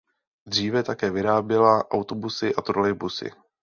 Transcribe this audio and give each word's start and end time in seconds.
Dříve 0.45 0.83
také 0.83 1.09
vyráběla 1.11 1.91
autobusy 1.91 2.51
a 2.57 2.61
trolejbusy. 2.61 3.31